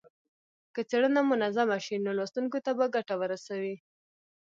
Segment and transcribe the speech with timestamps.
[0.73, 3.75] که څېړنه منظمه شي نو لوستونکو ته به ګټه ورسوي.